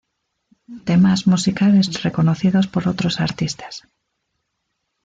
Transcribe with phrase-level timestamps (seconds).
[0.87, 3.83] Temas musicales reconocidos por otros artistas.